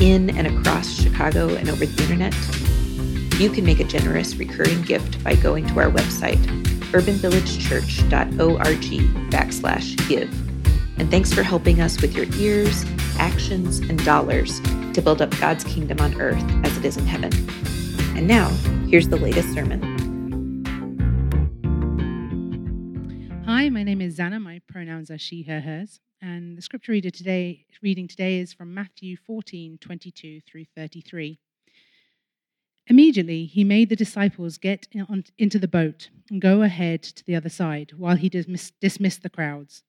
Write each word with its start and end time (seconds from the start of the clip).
in 0.00 0.30
and 0.30 0.46
across 0.46 0.92
Chicago 0.92 1.54
and 1.54 1.68
over 1.68 1.86
the 1.86 2.02
internet? 2.02 2.34
You 3.40 3.50
can 3.50 3.64
make 3.64 3.80
a 3.80 3.84
generous 3.84 4.36
recurring 4.36 4.82
gift 4.82 5.22
by 5.24 5.34
going 5.34 5.66
to 5.68 5.80
our 5.80 5.90
website, 5.90 6.38
urbanvillagechurch.org 6.92 9.30
backslash 9.30 10.08
give. 10.08 10.30
And 10.98 11.10
thanks 11.10 11.32
for 11.32 11.42
helping 11.42 11.80
us 11.80 12.02
with 12.02 12.14
your 12.14 12.26
ears, 12.34 12.84
actions, 13.18 13.78
and 13.78 14.04
dollars 14.04 14.60
to 14.92 15.00
build 15.02 15.22
up 15.22 15.30
God's 15.38 15.64
kingdom 15.64 16.00
on 16.00 16.20
earth 16.20 16.42
as 16.64 16.76
it 16.76 16.84
is 16.84 16.96
in 16.96 17.06
heaven. 17.06 17.32
And 18.16 18.26
now, 18.26 18.48
here's 18.88 19.08
the 19.08 19.16
latest 19.16 19.54
sermon. 19.54 19.80
Hi, 23.46 23.68
my 23.70 23.82
name 23.82 24.00
is 24.00 24.18
Zana. 24.18 24.42
My 24.42 24.60
pronouns 24.68 25.10
are 25.10 25.18
she, 25.18 25.42
her, 25.44 25.60
hers. 25.60 26.00
And 26.22 26.58
the 26.58 26.62
scripture 26.62 26.92
reader 26.92 27.08
today, 27.08 27.64
reading 27.80 28.06
today 28.06 28.40
is 28.40 28.52
from 28.52 28.74
Matthew 28.74 29.16
14, 29.16 29.78
22 29.80 30.42
through 30.42 30.66
33. 30.76 31.38
Immediately, 32.88 33.46
he 33.46 33.64
made 33.64 33.88
the 33.88 33.96
disciples 33.96 34.58
get 34.58 34.86
in, 34.92 35.24
into 35.38 35.58
the 35.58 35.66
boat 35.66 36.10
and 36.28 36.38
go 36.38 36.60
ahead 36.60 37.02
to 37.02 37.24
the 37.24 37.34
other 37.34 37.48
side 37.48 37.92
while 37.96 38.16
he 38.16 38.28
dismiss, 38.28 38.70
dismissed 38.82 39.22
the 39.22 39.30
crowds. 39.30 39.82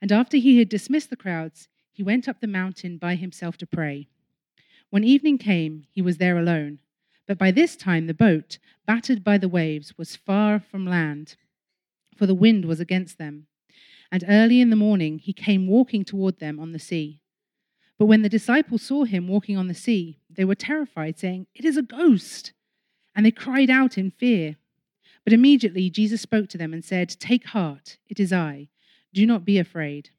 And 0.00 0.10
after 0.10 0.36
he 0.36 0.58
had 0.58 0.68
dismissed 0.68 1.10
the 1.10 1.16
crowds, 1.16 1.68
he 1.92 2.02
went 2.02 2.28
up 2.28 2.40
the 2.40 2.48
mountain 2.48 2.98
by 2.98 3.14
himself 3.14 3.56
to 3.58 3.66
pray. 3.66 4.08
When 4.90 5.04
evening 5.04 5.38
came, 5.38 5.86
he 5.92 6.02
was 6.02 6.16
there 6.16 6.38
alone. 6.38 6.80
But 7.28 7.38
by 7.38 7.52
this 7.52 7.76
time, 7.76 8.08
the 8.08 8.14
boat, 8.14 8.58
battered 8.84 9.22
by 9.22 9.38
the 9.38 9.48
waves, 9.48 9.96
was 9.96 10.16
far 10.16 10.58
from 10.58 10.86
land, 10.86 11.36
for 12.16 12.26
the 12.26 12.34
wind 12.34 12.64
was 12.64 12.80
against 12.80 13.18
them 13.18 13.46
and 14.12 14.24
early 14.28 14.60
in 14.60 14.68
the 14.68 14.76
morning 14.76 15.18
he 15.18 15.32
came 15.32 15.66
walking 15.66 16.04
toward 16.04 16.38
them 16.38 16.60
on 16.60 16.72
the 16.72 16.78
sea. 16.78 17.18
But 17.98 18.06
when 18.06 18.20
the 18.20 18.28
disciples 18.28 18.82
saw 18.82 19.04
him 19.04 19.26
walking 19.26 19.56
on 19.56 19.68
the 19.68 19.74
sea, 19.74 20.18
they 20.28 20.44
were 20.44 20.54
terrified, 20.54 21.18
saying, 21.18 21.46
It 21.54 21.64
is 21.64 21.78
a 21.78 21.82
ghost! 21.82 22.52
And 23.16 23.24
they 23.24 23.30
cried 23.30 23.70
out 23.70 23.96
in 23.96 24.10
fear. 24.10 24.56
But 25.24 25.32
immediately 25.32 25.88
Jesus 25.88 26.20
spoke 26.20 26.48
to 26.50 26.58
them 26.58 26.74
and 26.74 26.84
said, 26.84 27.08
Take 27.08 27.46
heart, 27.46 27.96
it 28.06 28.20
is 28.20 28.32
I. 28.32 28.68
Do 29.14 29.24
not 29.24 29.46
be 29.46 29.58
afraid. 29.58 30.10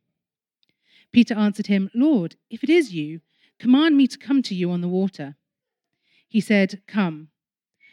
Peter 1.12 1.36
answered 1.36 1.68
him, 1.68 1.92
Lord, 1.94 2.36
if 2.50 2.64
it 2.64 2.70
is 2.70 2.94
you, 2.94 3.22
command 3.60 3.96
me 3.96 4.08
to 4.08 4.18
come 4.18 4.42
to 4.44 4.56
you 4.56 4.72
on 4.72 4.82
the 4.82 4.88
water. 4.88 5.36
He 6.28 6.42
said, 6.42 6.82
Come. 6.88 7.28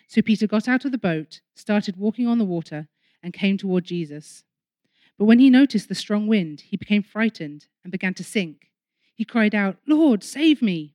So 0.09 0.23
Peter 0.23 0.47
got 0.47 0.67
out 0.67 0.87
of 0.87 0.93
the 0.93 0.99
boat, 0.99 1.41
started 1.55 1.99
walking 1.99 2.27
on 2.27 2.39
the 2.39 2.45
water, 2.45 2.89
and 3.23 3.35
came 3.35 3.59
toward 3.59 3.85
Jesus. 3.85 4.45
But 5.21 5.27
when 5.27 5.39
he 5.39 5.51
noticed 5.51 5.91
the 5.91 5.95
strong 5.95 6.27
wind, 6.27 6.63
he 6.63 6.79
became 6.79 7.03
frightened 7.03 7.67
and 7.85 7.93
began 7.93 8.15
to 8.15 8.25
sink. 8.25 8.71
He 9.15 9.27
cried 9.27 9.55
out, 9.55 9.77
Lord, 9.87 10.25
save 10.25 10.63
me! 10.63 10.95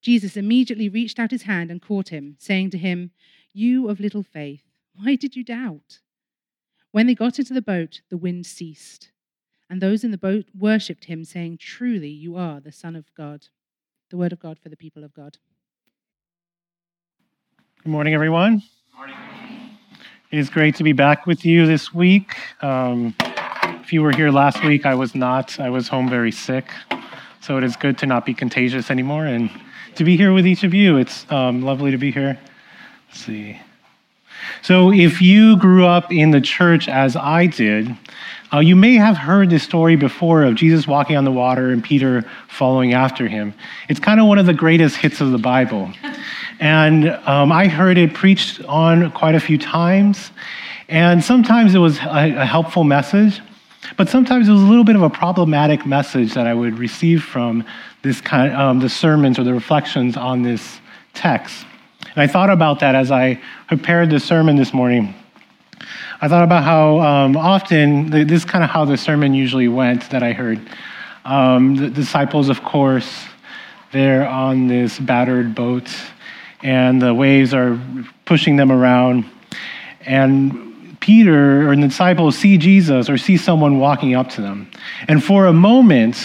Jesus 0.00 0.38
immediately 0.38 0.88
reached 0.88 1.18
out 1.18 1.30
his 1.30 1.42
hand 1.42 1.70
and 1.70 1.82
caught 1.82 2.08
him, 2.08 2.36
saying 2.38 2.70
to 2.70 2.78
him, 2.78 3.10
You 3.52 3.90
of 3.90 4.00
little 4.00 4.22
faith, 4.22 4.62
why 4.94 5.16
did 5.16 5.36
you 5.36 5.44
doubt? 5.44 5.98
When 6.90 7.06
they 7.06 7.14
got 7.14 7.38
into 7.38 7.52
the 7.52 7.60
boat, 7.60 8.00
the 8.08 8.16
wind 8.16 8.46
ceased, 8.46 9.10
and 9.68 9.78
those 9.78 10.04
in 10.04 10.10
the 10.10 10.16
boat 10.16 10.46
worshipped 10.58 11.04
him, 11.04 11.22
saying, 11.22 11.58
Truly, 11.58 12.08
you 12.08 12.36
are 12.36 12.60
the 12.60 12.72
Son 12.72 12.96
of 12.96 13.12
God. 13.14 13.48
The 14.08 14.16
word 14.16 14.32
of 14.32 14.40
God 14.40 14.58
for 14.58 14.70
the 14.70 14.76
people 14.76 15.04
of 15.04 15.12
God. 15.12 15.36
Good 17.82 17.90
morning, 17.90 18.14
everyone. 18.14 18.62
Good 18.92 18.96
morning. 18.96 19.16
It 20.30 20.38
is 20.38 20.48
great 20.48 20.76
to 20.76 20.82
be 20.82 20.94
back 20.94 21.26
with 21.26 21.44
you 21.44 21.66
this 21.66 21.92
week. 21.92 22.34
Um, 22.62 23.14
if 23.84 23.92
you 23.92 24.00
were 24.00 24.12
here 24.12 24.30
last 24.30 24.64
week, 24.64 24.86
I 24.86 24.94
was 24.94 25.14
not. 25.14 25.60
I 25.60 25.68
was 25.68 25.88
home 25.88 26.08
very 26.08 26.32
sick. 26.32 26.72
So 27.42 27.58
it 27.58 27.64
is 27.64 27.76
good 27.76 27.98
to 27.98 28.06
not 28.06 28.24
be 28.24 28.32
contagious 28.32 28.90
anymore 28.90 29.26
and 29.26 29.50
to 29.96 30.04
be 30.04 30.16
here 30.16 30.32
with 30.32 30.46
each 30.46 30.64
of 30.64 30.72
you. 30.72 30.96
It's 30.96 31.30
um, 31.30 31.60
lovely 31.60 31.90
to 31.90 31.98
be 31.98 32.10
here. 32.10 32.38
Let's 33.08 33.20
see. 33.20 33.60
So, 34.62 34.90
if 34.90 35.20
you 35.20 35.58
grew 35.58 35.86
up 35.86 36.10
in 36.10 36.30
the 36.30 36.40
church 36.40 36.88
as 36.88 37.14
I 37.14 37.46
did, 37.46 37.94
uh, 38.52 38.60
you 38.60 38.74
may 38.74 38.94
have 38.94 39.16
heard 39.18 39.50
this 39.50 39.62
story 39.62 39.96
before 39.96 40.44
of 40.44 40.54
Jesus 40.54 40.86
walking 40.86 41.16
on 41.16 41.24
the 41.24 41.32
water 41.32 41.70
and 41.70 41.84
Peter 41.84 42.24
following 42.48 42.94
after 42.94 43.28
him. 43.28 43.52
It's 43.90 44.00
kind 44.00 44.18
of 44.18 44.26
one 44.26 44.38
of 44.38 44.46
the 44.46 44.54
greatest 44.54 44.96
hits 44.96 45.20
of 45.20 45.30
the 45.30 45.38
Bible. 45.38 45.92
And 46.58 47.10
um, 47.10 47.52
I 47.52 47.68
heard 47.68 47.98
it 47.98 48.14
preached 48.14 48.64
on 48.64 49.10
quite 49.12 49.34
a 49.34 49.40
few 49.40 49.58
times. 49.58 50.30
And 50.88 51.22
sometimes 51.22 51.74
it 51.74 51.78
was 51.78 51.98
a, 51.98 52.34
a 52.38 52.46
helpful 52.46 52.84
message. 52.84 53.40
But 53.96 54.08
sometimes 54.08 54.48
it 54.48 54.52
was 54.52 54.62
a 54.62 54.66
little 54.66 54.84
bit 54.84 54.96
of 54.96 55.02
a 55.02 55.10
problematic 55.10 55.86
message 55.86 56.34
that 56.34 56.46
I 56.46 56.54
would 56.54 56.78
receive 56.78 57.22
from 57.22 57.64
this 58.02 58.20
kind 58.20 58.52
um, 58.52 58.80
the 58.80 58.88
sermons 58.88 59.38
or 59.38 59.44
the 59.44 59.54
reflections 59.54 60.16
on 60.16 60.42
this 60.42 60.80
text. 61.14 61.64
And 62.00 62.22
I 62.22 62.26
thought 62.26 62.50
about 62.50 62.80
that 62.80 62.96
as 62.96 63.12
I 63.12 63.40
prepared 63.68 64.10
the 64.10 64.18
sermon 64.18 64.56
this 64.56 64.74
morning. 64.74 65.14
I 66.20 66.28
thought 66.28 66.42
about 66.42 66.64
how 66.64 67.00
um, 67.00 67.36
often, 67.36 68.10
this 68.10 68.30
is 68.30 68.44
kind 68.44 68.64
of 68.64 68.70
how 68.70 68.84
the 68.84 68.96
sermon 68.96 69.32
usually 69.34 69.68
went 69.68 70.10
that 70.10 70.22
I 70.22 70.32
heard. 70.32 70.60
Um, 71.24 71.76
the 71.76 71.88
disciples, 71.88 72.48
of 72.48 72.62
course, 72.62 73.24
they're 73.92 74.26
on 74.26 74.66
this 74.66 74.98
battered 74.98 75.54
boat, 75.54 75.88
and 76.62 77.00
the 77.00 77.14
waves 77.14 77.54
are 77.54 77.78
pushing 78.24 78.56
them 78.56 78.72
around. 78.72 79.24
And 80.00 80.73
Peter 81.04 81.68
or 81.68 81.76
the 81.76 81.88
disciples 81.88 82.34
see 82.34 82.56
Jesus 82.56 83.10
or 83.10 83.18
see 83.18 83.36
someone 83.36 83.78
walking 83.78 84.14
up 84.14 84.30
to 84.30 84.40
them. 84.40 84.70
And 85.06 85.22
for 85.22 85.44
a 85.44 85.52
moment, 85.52 86.16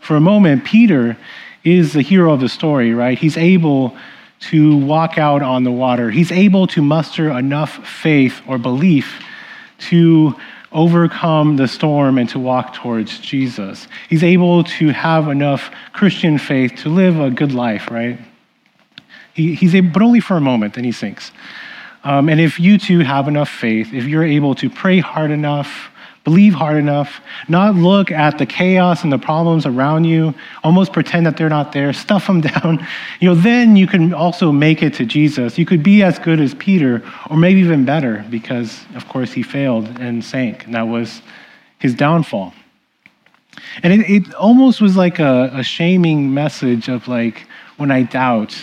for 0.00 0.16
a 0.16 0.22
moment, 0.22 0.64
Peter 0.64 1.18
is 1.64 1.92
the 1.92 2.00
hero 2.00 2.32
of 2.32 2.40
the 2.40 2.48
story, 2.48 2.94
right? 2.94 3.18
He's 3.18 3.36
able 3.36 3.94
to 4.50 4.78
walk 4.78 5.18
out 5.18 5.42
on 5.42 5.64
the 5.64 5.70
water. 5.70 6.10
He's 6.10 6.32
able 6.32 6.66
to 6.68 6.80
muster 6.80 7.28
enough 7.30 7.86
faith 7.86 8.40
or 8.48 8.56
belief 8.56 9.22
to 9.90 10.34
overcome 10.72 11.56
the 11.56 11.68
storm 11.68 12.16
and 12.16 12.26
to 12.30 12.38
walk 12.38 12.72
towards 12.72 13.20
Jesus. 13.20 13.86
He's 14.08 14.24
able 14.24 14.64
to 14.64 14.88
have 14.88 15.28
enough 15.28 15.70
Christian 15.92 16.38
faith 16.38 16.76
to 16.76 16.88
live 16.88 17.20
a 17.20 17.30
good 17.30 17.52
life, 17.52 17.90
right? 17.90 18.18
He, 19.34 19.54
he's 19.54 19.74
able, 19.74 19.90
but 19.90 20.00
only 20.00 20.20
for 20.20 20.38
a 20.38 20.40
moment, 20.40 20.72
then 20.72 20.84
he 20.84 20.92
sinks. 20.92 21.32
Um, 22.04 22.28
and 22.28 22.40
if 22.40 22.58
you 22.58 22.78
too 22.78 23.00
have 23.00 23.28
enough 23.28 23.48
faith, 23.48 23.92
if 23.92 24.04
you're 24.04 24.24
able 24.24 24.54
to 24.56 24.68
pray 24.68 24.98
hard 24.98 25.30
enough, 25.30 25.90
believe 26.24 26.54
hard 26.54 26.76
enough, 26.76 27.20
not 27.48 27.74
look 27.74 28.10
at 28.10 28.38
the 28.38 28.46
chaos 28.46 29.02
and 29.02 29.12
the 29.12 29.18
problems 29.18 29.66
around 29.66 30.04
you, 30.04 30.34
almost 30.62 30.92
pretend 30.92 31.26
that 31.26 31.36
they're 31.36 31.48
not 31.48 31.72
there, 31.72 31.92
stuff 32.06 32.26
them 32.26 32.40
down, 32.40 32.86
you 33.20 33.28
know, 33.28 33.34
then 33.34 33.76
you 33.76 33.86
can 33.86 34.12
also 34.12 34.52
make 34.52 34.82
it 34.82 34.94
to 34.94 35.04
Jesus. 35.04 35.58
You 35.58 35.66
could 35.66 35.82
be 35.82 36.02
as 36.02 36.18
good 36.18 36.40
as 36.40 36.54
Peter, 36.54 37.02
or 37.30 37.36
maybe 37.36 37.60
even 37.60 37.84
better, 37.84 38.24
because 38.30 38.84
of 38.94 39.08
course 39.08 39.32
he 39.32 39.42
failed 39.42 39.88
and 40.00 40.24
sank, 40.24 40.64
and 40.64 40.74
that 40.74 40.88
was 40.88 41.22
his 41.78 41.94
downfall. 41.94 42.54
And 43.82 43.92
it, 43.92 44.10
it 44.10 44.34
almost 44.34 44.80
was 44.80 44.96
like 44.96 45.18
a, 45.18 45.50
a 45.52 45.62
shaming 45.62 46.32
message 46.32 46.88
of 46.88 47.08
like, 47.08 47.46
when 47.76 47.90
I 47.90 48.02
doubt, 48.02 48.56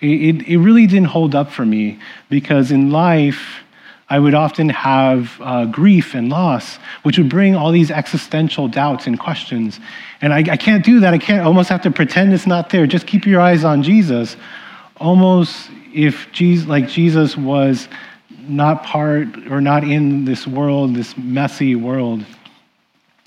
it, 0.00 0.46
it 0.46 0.58
really 0.58 0.86
didn't 0.86 1.08
hold 1.08 1.34
up 1.34 1.50
for 1.50 1.64
me 1.64 1.98
because 2.28 2.70
in 2.70 2.90
life, 2.90 3.62
I 4.10 4.18
would 4.18 4.34
often 4.34 4.70
have 4.70 5.36
uh, 5.40 5.66
grief 5.66 6.14
and 6.14 6.30
loss, 6.30 6.76
which 7.02 7.18
would 7.18 7.28
bring 7.28 7.54
all 7.54 7.70
these 7.70 7.90
existential 7.90 8.66
doubts 8.66 9.06
and 9.06 9.18
questions. 9.20 9.80
And 10.22 10.32
I, 10.32 10.38
I 10.38 10.56
can't 10.56 10.84
do 10.84 11.00
that. 11.00 11.12
I 11.12 11.18
can't 11.18 11.44
almost 11.44 11.68
have 11.68 11.82
to 11.82 11.90
pretend 11.90 12.32
it's 12.32 12.46
not 12.46 12.70
there. 12.70 12.86
Just 12.86 13.06
keep 13.06 13.26
your 13.26 13.40
eyes 13.40 13.64
on 13.64 13.82
Jesus. 13.82 14.36
Almost 14.96 15.70
if 15.92 16.30
Jesus, 16.32 16.66
like 16.66 16.88
Jesus 16.88 17.36
was 17.36 17.88
not 18.48 18.82
part 18.82 19.28
or 19.50 19.60
not 19.60 19.84
in 19.84 20.24
this 20.24 20.46
world, 20.46 20.94
this 20.94 21.16
messy 21.18 21.74
world, 21.74 22.24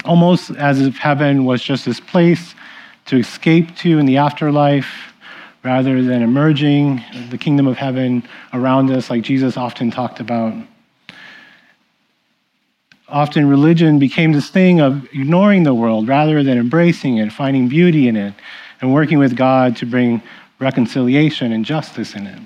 almost 0.03 0.50
as 0.51 0.81
if 0.81 0.97
heaven 0.97 1.45
was 1.45 1.62
just 1.62 1.85
this 1.85 2.00
place 2.00 2.56
to 3.06 3.17
escape 3.17 3.75
to 3.77 4.00
in 4.00 4.07
the 4.07 4.17
afterlife 4.17 5.10
rather 5.63 6.01
than 6.01 6.21
emerging 6.21 7.03
the 7.29 7.37
kingdom 7.37 7.67
of 7.67 7.77
heaven 7.77 8.23
around 8.53 8.89
us, 8.89 9.09
like 9.09 9.21
Jesus 9.21 9.57
often 9.57 9.91
talked 9.91 10.19
about. 10.19 10.53
Often 13.07 13.47
religion 13.47 13.99
became 13.99 14.31
this 14.31 14.49
thing 14.49 14.79
of 14.79 15.05
ignoring 15.13 15.63
the 15.63 15.73
world 15.73 16.07
rather 16.07 16.43
than 16.43 16.57
embracing 16.57 17.17
it, 17.17 17.31
finding 17.31 17.67
beauty 17.67 18.07
in 18.07 18.15
it, 18.15 18.33
and 18.79 18.93
working 18.93 19.19
with 19.19 19.35
God 19.35 19.75
to 19.77 19.85
bring 19.85 20.21
reconciliation 20.59 21.51
and 21.51 21.65
justice 21.65 22.15
in 22.15 22.25
it. 22.25 22.39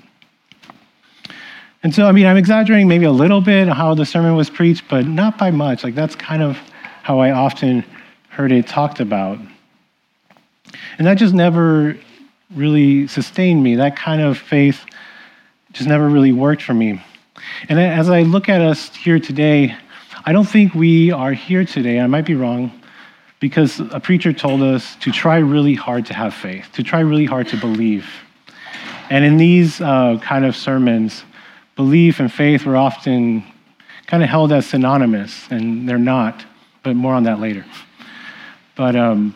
And 1.82 1.94
so, 1.94 2.06
I 2.06 2.12
mean, 2.12 2.26
I'm 2.26 2.36
exaggerating 2.36 2.88
maybe 2.88 3.04
a 3.04 3.12
little 3.12 3.40
bit 3.40 3.68
how 3.68 3.94
the 3.94 4.04
sermon 4.04 4.34
was 4.34 4.50
preached, 4.50 4.84
but 4.88 5.06
not 5.06 5.38
by 5.38 5.52
much. 5.52 5.84
Like, 5.84 5.94
that's 5.94 6.16
kind 6.16 6.42
of 6.42 6.58
how 7.02 7.20
I 7.20 7.30
often 7.30 7.84
heard 8.28 8.50
it 8.50 8.66
talked 8.66 8.98
about. 8.98 9.38
And 10.98 11.06
that 11.06 11.14
just 11.14 11.32
never 11.32 11.96
really 12.54 13.06
sustained 13.08 13.62
me. 13.62 13.76
That 13.76 13.96
kind 13.96 14.20
of 14.20 14.38
faith 14.38 14.84
just 15.72 15.88
never 15.88 16.08
really 16.08 16.32
worked 16.32 16.62
for 16.62 16.74
me. 16.74 17.02
And 17.68 17.78
as 17.78 18.08
I 18.08 18.22
look 18.22 18.48
at 18.48 18.60
us 18.60 18.94
here 18.94 19.18
today, 19.18 19.76
I 20.24 20.32
don't 20.32 20.48
think 20.48 20.74
we 20.74 21.10
are 21.12 21.32
here 21.32 21.64
today, 21.64 22.00
I 22.00 22.06
might 22.06 22.24
be 22.24 22.34
wrong, 22.34 22.72
because 23.40 23.80
a 23.80 24.00
preacher 24.00 24.32
told 24.32 24.62
us 24.62 24.96
to 24.96 25.12
try 25.12 25.38
really 25.38 25.74
hard 25.74 26.06
to 26.06 26.14
have 26.14 26.34
faith, 26.34 26.68
to 26.72 26.82
try 26.82 27.00
really 27.00 27.26
hard 27.26 27.48
to 27.48 27.56
believe. 27.56 28.08
And 29.10 29.24
in 29.24 29.36
these 29.36 29.80
uh, 29.80 30.18
kind 30.22 30.44
of 30.44 30.56
sermons, 30.56 31.24
belief 31.76 32.18
and 32.18 32.32
faith 32.32 32.64
were 32.64 32.76
often 32.76 33.44
kind 34.06 34.22
of 34.22 34.28
held 34.28 34.52
as 34.52 34.66
synonymous, 34.66 35.46
and 35.50 35.88
they're 35.88 35.98
not, 35.98 36.44
but 36.82 36.96
more 36.96 37.14
on 37.14 37.24
that 37.24 37.38
later. 37.38 37.64
But 38.76 38.96
um, 38.96 39.34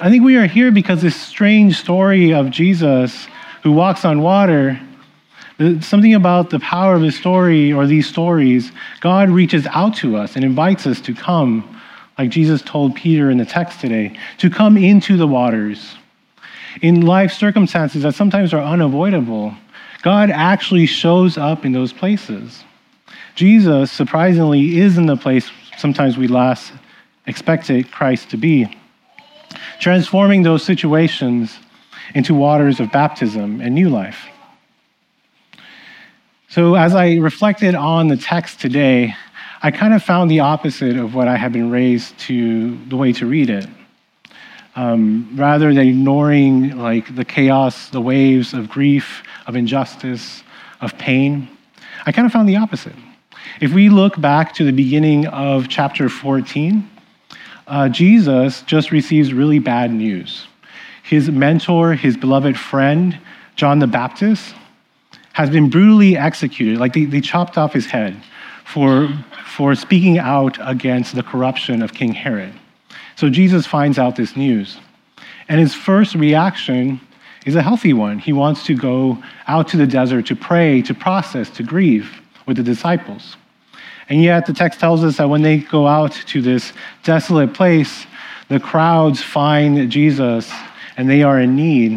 I 0.00 0.10
think 0.10 0.24
we 0.24 0.36
are 0.36 0.46
here 0.46 0.72
because 0.72 1.02
this 1.02 1.14
strange 1.14 1.76
story 1.76 2.34
of 2.34 2.50
Jesus 2.50 3.28
who 3.62 3.70
walks 3.70 4.04
on 4.04 4.22
water, 4.22 4.80
something 5.80 6.14
about 6.14 6.50
the 6.50 6.58
power 6.58 6.96
of 6.96 7.02
his 7.02 7.16
story 7.16 7.72
or 7.72 7.86
these 7.86 8.08
stories, 8.08 8.72
God 9.00 9.30
reaches 9.30 9.68
out 9.68 9.94
to 9.98 10.16
us 10.16 10.34
and 10.34 10.44
invites 10.44 10.84
us 10.88 11.00
to 11.02 11.14
come, 11.14 11.80
like 12.18 12.30
Jesus 12.30 12.60
told 12.60 12.96
Peter 12.96 13.30
in 13.30 13.38
the 13.38 13.44
text 13.44 13.80
today, 13.80 14.18
to 14.38 14.50
come 14.50 14.76
into 14.76 15.16
the 15.16 15.28
waters. 15.28 15.94
In 16.82 17.02
life 17.02 17.32
circumstances 17.32 18.02
that 18.02 18.16
sometimes 18.16 18.52
are 18.52 18.64
unavoidable, 18.64 19.54
God 20.02 20.28
actually 20.28 20.86
shows 20.86 21.38
up 21.38 21.64
in 21.64 21.70
those 21.70 21.92
places. 21.92 22.64
Jesus, 23.36 23.92
surprisingly, 23.92 24.78
is 24.78 24.98
in 24.98 25.06
the 25.06 25.16
place 25.16 25.52
sometimes 25.78 26.18
we 26.18 26.26
last 26.26 26.72
expected 27.28 27.92
Christ 27.92 28.30
to 28.30 28.36
be, 28.36 28.76
transforming 29.80 30.42
those 30.42 30.62
situations 30.62 31.58
into 32.14 32.34
waters 32.34 32.80
of 32.80 32.92
baptism 32.92 33.60
and 33.60 33.74
new 33.74 33.88
life. 33.88 34.26
So, 36.48 36.74
as 36.74 36.94
I 36.94 37.16
reflected 37.16 37.74
on 37.74 38.08
the 38.08 38.16
text 38.16 38.60
today, 38.60 39.14
I 39.62 39.70
kind 39.70 39.94
of 39.94 40.02
found 40.02 40.30
the 40.30 40.40
opposite 40.40 40.96
of 40.96 41.14
what 41.14 41.26
I 41.26 41.36
had 41.36 41.52
been 41.52 41.70
raised 41.70 42.16
to 42.20 42.76
the 42.86 42.96
way 42.96 43.12
to 43.14 43.26
read 43.26 43.50
it 43.50 43.66
um, 44.76 45.30
rather 45.34 45.72
than 45.72 45.86
ignoring 45.86 46.76
like 46.78 47.14
the 47.14 47.24
chaos, 47.24 47.88
the 47.90 48.00
waves 48.00 48.54
of 48.54 48.68
grief, 48.68 49.22
of 49.46 49.56
injustice, 49.56 50.42
of 50.80 50.96
pain. 50.98 51.48
I 52.06 52.12
kind 52.12 52.26
of 52.26 52.32
found 52.32 52.48
the 52.48 52.56
opposite. 52.56 52.94
If 53.60 53.72
we 53.72 53.88
look 53.88 54.20
back 54.20 54.54
to 54.54 54.64
the 54.64 54.72
beginning 54.72 55.26
of 55.26 55.68
chapter 55.68 56.08
14, 56.08 56.90
uh, 57.66 57.88
Jesus 57.88 58.62
just 58.62 58.90
receives 58.90 59.32
really 59.32 59.58
bad 59.58 59.92
news. 59.92 60.46
His 61.02 61.30
mentor, 61.30 61.94
his 61.94 62.16
beloved 62.16 62.58
friend, 62.58 63.18
John 63.56 63.78
the 63.78 63.86
Baptist, 63.86 64.54
has 65.32 65.50
been 65.50 65.68
brutally 65.68 66.16
executed. 66.16 66.78
Like 66.78 66.92
they, 66.92 67.04
they 67.04 67.20
chopped 67.20 67.58
off 67.58 67.72
his 67.72 67.86
head 67.86 68.16
for, 68.64 69.08
for 69.46 69.74
speaking 69.74 70.18
out 70.18 70.58
against 70.60 71.14
the 71.14 71.22
corruption 71.22 71.82
of 71.82 71.92
King 71.92 72.12
Herod. 72.12 72.52
So 73.16 73.28
Jesus 73.28 73.66
finds 73.66 73.98
out 73.98 74.16
this 74.16 74.36
news. 74.36 74.78
And 75.48 75.60
his 75.60 75.74
first 75.74 76.14
reaction 76.14 77.00
is 77.46 77.54
a 77.54 77.62
healthy 77.62 77.92
one. 77.92 78.18
He 78.18 78.32
wants 78.32 78.64
to 78.64 78.74
go 78.74 79.22
out 79.46 79.68
to 79.68 79.76
the 79.76 79.86
desert 79.86 80.26
to 80.26 80.36
pray, 80.36 80.82
to 80.82 80.94
process, 80.94 81.50
to 81.50 81.62
grieve 81.62 82.22
with 82.46 82.56
the 82.56 82.62
disciples. 82.62 83.36
And 84.08 84.22
yet, 84.22 84.46
the 84.46 84.52
text 84.52 84.80
tells 84.80 85.02
us 85.02 85.16
that 85.16 85.28
when 85.28 85.42
they 85.42 85.58
go 85.58 85.86
out 85.86 86.12
to 86.12 86.42
this 86.42 86.72
desolate 87.02 87.54
place, 87.54 88.06
the 88.48 88.60
crowds 88.60 89.22
find 89.22 89.90
Jesus 89.90 90.52
and 90.96 91.08
they 91.08 91.22
are 91.22 91.40
in 91.40 91.56
need. 91.56 91.92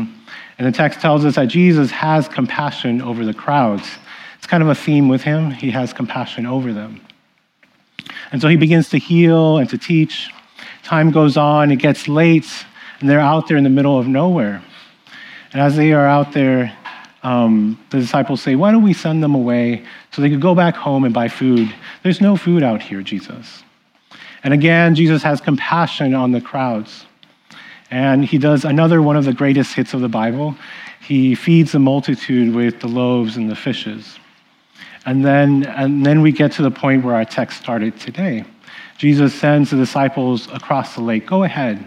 And 0.58 0.68
the 0.68 0.72
text 0.72 1.02
tells 1.02 1.26
us 1.26 1.36
that 1.36 1.50
Jesus 1.50 1.92
has 1.92 2.28
compassion 2.28 3.02
over 3.02 3.26
the 3.26 3.34
crowds. 3.34 3.88
It's 4.38 4.48
kind 4.48 4.64
of 4.64 4.70
a 4.70 4.76
theme 4.76 5.08
with 5.10 5.22
him. 5.22 5.52
He 5.52 5.72
has 5.72 5.94
compassion 5.94 6.46
over 6.46 6.74
them. 6.74 7.02
And 8.32 8.42
so 8.42 8.48
he 8.48 8.56
begins 8.56 8.90
to 8.90 8.98
heal 8.98 9.58
and 9.58 9.70
to 9.70 9.78
teach. 9.78 10.32
Time 10.84 11.12
goes 11.12 11.38
on, 11.38 11.72
it 11.72 11.78
gets 11.78 12.08
late, 12.08 12.48
and 13.00 13.10
they're 13.10 13.20
out 13.20 13.48
there 13.48 13.58
in 13.58 13.64
the 13.64 13.70
middle 13.70 14.00
of 14.00 14.08
nowhere. 14.08 14.64
And 15.52 15.62
as 15.62 15.76
they 15.76 15.94
are 15.94 16.08
out 16.08 16.34
there, 16.34 16.76
um, 17.28 17.78
the 17.90 18.00
disciples 18.00 18.42
say, 18.42 18.56
Why 18.56 18.72
don't 18.72 18.84
we 18.84 18.94
send 18.94 19.22
them 19.22 19.36
away 19.36 19.84
so 20.12 20.22
they 20.22 20.30
could 20.30 20.42
go 20.42 20.56
back 20.56 20.76
home 20.76 21.04
and 21.04 21.14
buy 21.14 21.28
food? 21.28 21.74
There's 22.02 22.22
no 22.22 22.38
food 22.38 22.64
out 22.64 22.82
here, 22.82 23.02
Jesus. 23.02 23.64
And 24.46 24.54
again, 24.54 24.96
Jesus 24.96 25.24
has 25.24 25.42
compassion 25.42 26.14
on 26.14 26.32
the 26.32 26.40
crowds. 26.40 27.06
And 27.92 28.24
he 28.24 28.38
does 28.38 28.64
another 28.64 29.02
one 29.02 29.18
of 29.18 29.26
the 29.26 29.34
greatest 29.34 29.74
hits 29.74 29.94
of 29.94 30.00
the 30.00 30.08
Bible. 30.08 30.56
He 31.02 31.36
feeds 31.36 31.74
the 31.74 31.80
multitude 31.80 32.56
with 32.56 32.80
the 32.80 32.88
loaves 32.88 33.36
and 33.36 33.50
the 33.50 33.56
fishes. 33.56 34.20
And 35.06 35.26
then, 35.26 35.66
and 35.66 36.06
then 36.06 36.22
we 36.22 36.32
get 36.32 36.54
to 36.54 36.62
the 36.62 36.72
point 36.72 37.04
where 37.04 37.16
our 37.16 37.26
text 37.26 37.60
started 37.60 38.00
today. 38.00 38.46
Jesus 38.98 39.34
sends 39.34 39.72
the 39.72 39.78
disciples 39.78 40.48
across 40.54 40.96
the 40.96 41.02
lake. 41.02 41.26
Go 41.26 41.44
ahead. 41.44 41.86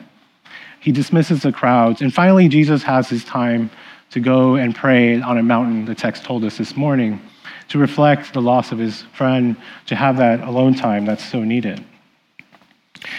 He 0.80 0.92
dismisses 0.92 1.42
the 1.42 1.52
crowds. 1.52 2.02
And 2.02 2.12
finally, 2.12 2.48
Jesus 2.48 2.82
has 2.82 3.08
his 3.08 3.24
time 3.24 3.70
to 4.10 4.20
go 4.20 4.56
and 4.56 4.74
pray 4.74 5.20
on 5.20 5.38
a 5.38 5.42
mountain, 5.42 5.84
the 5.84 5.94
text 5.94 6.24
told 6.24 6.44
us 6.44 6.58
this 6.58 6.76
morning, 6.76 7.20
to 7.68 7.78
reflect 7.78 8.32
the 8.34 8.42
loss 8.42 8.72
of 8.72 8.78
his 8.78 9.02
friend, 9.14 9.56
to 9.86 9.94
have 9.94 10.16
that 10.16 10.40
alone 10.40 10.74
time 10.74 11.04
that's 11.04 11.24
so 11.24 11.44
needed. 11.44 11.84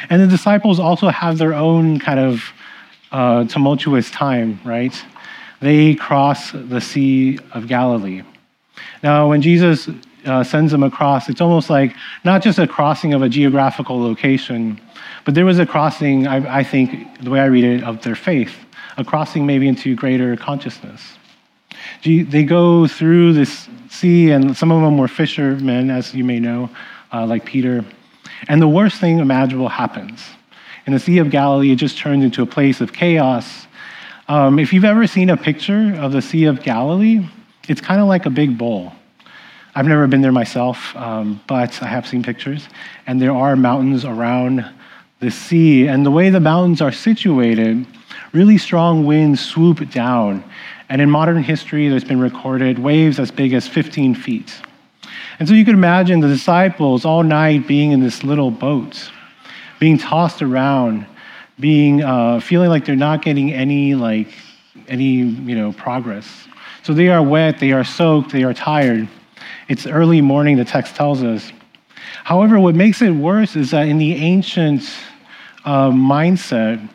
And 0.10 0.22
the 0.22 0.28
disciples 0.28 0.80
also 0.80 1.10
have 1.10 1.38
their 1.38 1.54
own 1.54 2.00
kind 2.00 2.20
of 2.20 2.44
uh, 3.12 3.46
tumultuous 3.46 4.12
time, 4.12 4.60
right? 4.64 4.94
They 5.62 5.96
cross 5.96 6.52
the 6.52 6.82
Sea 6.82 7.40
of 7.54 7.68
Galilee. 7.68 8.24
Now, 9.04 9.30
when 9.30 9.42
Jesus 9.42 9.90
uh, 10.26 10.44
sends 10.44 10.72
them 10.72 10.84
across, 10.84 11.30
it's 11.30 11.42
almost 11.42 11.70
like 11.70 11.96
not 12.24 12.44
just 12.44 12.60
a 12.60 12.68
crossing 12.68 13.14
of 13.14 13.22
a 13.22 13.30
geographical 13.30 14.00
location, 14.00 14.80
but 15.26 15.36
there 15.36 15.46
was 15.46 15.60
a 15.60 15.66
crossing, 15.66 16.28
I, 16.28 16.60
I 16.60 16.64
think, 16.64 17.22
the 17.24 17.30
way 17.30 17.40
I 17.40 17.46
read 17.46 17.64
it, 17.64 17.84
of 17.84 18.02
their 18.02 18.16
faith, 18.16 18.56
a 19.02 19.04
crossing 19.04 19.46
maybe 19.46 19.68
into 19.68 19.96
greater 19.96 20.38
consciousness. 20.38 21.02
They 22.04 22.44
go 22.44 22.88
through 22.88 23.34
this 23.34 23.68
sea, 23.90 24.32
and 24.32 24.56
some 24.56 24.72
of 24.72 24.82
them 24.82 24.98
were 24.98 25.08
fishermen, 25.08 25.90
as 25.90 26.14
you 26.14 26.24
may 26.24 26.40
know, 26.40 26.70
uh, 27.12 27.26
like 27.26 27.44
Peter. 27.46 27.84
And 28.48 28.62
the 28.62 28.68
worst 28.68 29.00
thing 29.00 29.20
imaginable 29.20 29.70
happens. 29.70 30.24
In 30.86 30.94
the 30.94 31.00
Sea 31.00 31.20
of 31.20 31.30
Galilee, 31.30 31.72
it 31.72 31.76
just 31.76 31.98
turns 31.98 32.24
into 32.24 32.42
a 32.42 32.46
place 32.46 32.82
of 32.82 32.94
chaos. 32.94 33.68
Um, 34.28 34.58
if 34.60 34.74
you've 34.74 34.86
ever 34.86 35.06
seen 35.08 35.30
a 35.30 35.38
picture 35.38 35.94
of 36.00 36.12
the 36.12 36.22
Sea 36.22 36.46
of 36.46 36.64
Galilee, 36.64 37.28
it's 37.68 37.82
kind 37.82 38.02
of 38.02 38.08
like 38.08 38.26
a 38.26 38.30
big 38.30 38.58
bowl. 38.58 38.94
I've 39.76 39.88
never 39.88 40.08
been 40.08 40.22
there 40.22 40.32
myself, 40.32 40.96
um, 40.96 41.42
but 41.48 41.82
I 41.82 41.88
have 41.88 42.08
seen 42.08 42.24
pictures. 42.24 42.68
And 43.08 43.22
there 43.22 43.32
are 43.32 43.56
mountains 43.56 44.04
around 44.06 44.66
the 45.20 45.32
sea. 45.32 45.88
And 45.88 46.06
the 46.06 46.12
way 46.12 46.30
the 46.30 46.40
mountains 46.40 46.82
are 46.82 46.92
situated, 46.92 47.86
really 48.34 48.58
strong 48.58 49.06
winds 49.06 49.40
swoop 49.40 49.90
down. 49.92 50.44
And 50.90 51.02
in 51.02 51.10
modern 51.10 51.42
history, 51.44 51.88
there's 51.90 52.04
been 52.04 52.20
recorded 52.20 52.80
waves 52.80 53.20
as 53.20 53.32
big 53.32 53.54
as 53.54 53.68
15 53.68 54.16
feet. 54.16 54.54
And 55.40 55.48
so 55.48 55.54
you 55.56 55.66
can 55.66 55.74
imagine 55.74 56.20
the 56.20 56.28
disciples 56.28 57.06
all 57.06 57.24
night 57.24 57.68
being 57.68 57.92
in 57.92 58.00
this 58.00 58.24
little 58.24 58.52
boat, 58.52 59.10
being 59.80 59.98
tossed 59.98 60.42
around, 60.42 61.06
being 61.60 62.04
uh, 62.04 62.40
feeling 62.40 62.70
like 62.70 62.86
they're 62.86 62.96
not 62.96 63.22
getting 63.22 63.52
any 63.54 63.96
like 63.96 64.28
any 64.88 65.06
you 65.06 65.56
know 65.56 65.72
progress. 65.74 66.48
So 66.84 66.94
they 66.94 67.10
are 67.10 67.24
wet, 67.24 67.60
they 67.60 67.72
are 67.72 67.84
soaked, 67.84 68.32
they 68.32 68.44
are 68.44 68.54
tired. 68.54 69.08
It's 69.68 69.88
early 69.88 70.22
morning, 70.22 70.58
the 70.58 70.66
text 70.66 70.96
tells 70.96 71.24
us. 71.24 71.52
However, 72.24 72.60
what 72.60 72.76
makes 72.76 73.02
it 73.02 73.12
worse 73.12 73.56
is 73.56 73.72
that 73.72 73.88
in 73.88 73.98
the 73.98 74.16
ancient 74.16 74.84
uh, 75.66 75.90
mindset, 75.90 76.88